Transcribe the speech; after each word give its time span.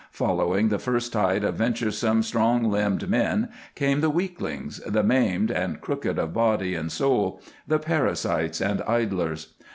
Following 0.13 0.69
the 0.69 0.79
first 0.79 1.13
tide 1.13 1.43
of 1.43 1.57
venturesome, 1.57 2.23
strong 2.23 2.71
limbed 2.71 3.07
men 3.07 3.49
came 3.75 4.01
the 4.01 4.09
weaklings, 4.09 4.79
the 4.79 5.03
maimed 5.03 5.51
and 5.51 5.79
crooked 5.79 6.17
of 6.17 6.33
body 6.33 6.73
and 6.73 6.91
soul, 6.91 7.39
the 7.67 7.77
parasites 7.77 8.61
and 8.61 8.81
idlers. 8.87 9.53